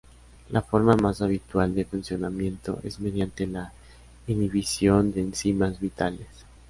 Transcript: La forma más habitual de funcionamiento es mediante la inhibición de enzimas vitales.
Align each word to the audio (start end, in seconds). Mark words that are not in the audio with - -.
La 0.49 0.63
forma 0.63 0.95
más 0.95 1.21
habitual 1.21 1.75
de 1.75 1.85
funcionamiento 1.85 2.79
es 2.83 2.99
mediante 2.99 3.45
la 3.45 3.71
inhibición 4.25 5.11
de 5.11 5.21
enzimas 5.21 5.79
vitales. 5.79 6.27